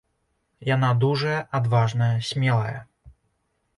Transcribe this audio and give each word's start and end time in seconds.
Яна 0.69 0.87
дужая, 1.03 1.37
адважная, 1.59 2.11
смелая. 2.31 2.79